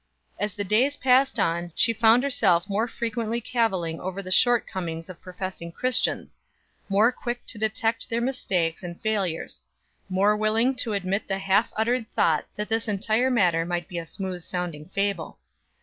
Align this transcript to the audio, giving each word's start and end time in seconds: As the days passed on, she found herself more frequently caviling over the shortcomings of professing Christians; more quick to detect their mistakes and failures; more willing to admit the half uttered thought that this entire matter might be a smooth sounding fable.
As 0.39 0.53
the 0.55 0.63
days 0.63 0.97
passed 0.97 1.39
on, 1.39 1.73
she 1.75 1.93
found 1.93 2.23
herself 2.23 2.67
more 2.67 2.87
frequently 2.87 3.39
caviling 3.39 3.99
over 3.99 4.23
the 4.23 4.31
shortcomings 4.31 5.11
of 5.11 5.21
professing 5.21 5.71
Christians; 5.71 6.39
more 6.89 7.11
quick 7.11 7.45
to 7.45 7.59
detect 7.59 8.09
their 8.09 8.19
mistakes 8.19 8.81
and 8.81 8.99
failures; 8.99 9.61
more 10.09 10.35
willing 10.35 10.73
to 10.77 10.93
admit 10.93 11.27
the 11.27 11.37
half 11.37 11.71
uttered 11.77 12.07
thought 12.09 12.47
that 12.55 12.67
this 12.67 12.87
entire 12.87 13.29
matter 13.29 13.63
might 13.63 13.87
be 13.87 13.99
a 13.99 14.05
smooth 14.07 14.41
sounding 14.41 14.85
fable. 14.89 15.37